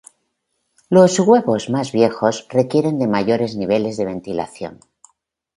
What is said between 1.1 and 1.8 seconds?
huevos